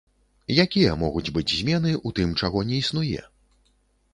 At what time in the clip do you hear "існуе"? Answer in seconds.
2.85-3.21